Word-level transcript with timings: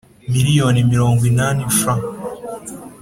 Miliyoni 0.31 0.79
mirongo 0.91 1.21
inani 1.31 1.63
frw 1.77 1.99